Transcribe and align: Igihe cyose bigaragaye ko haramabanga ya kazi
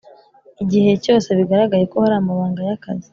Igihe 0.63 0.91
cyose 1.03 1.29
bigaragaye 1.37 1.83
ko 1.91 1.95
haramabanga 2.03 2.61
ya 2.69 2.75
kazi 2.83 3.09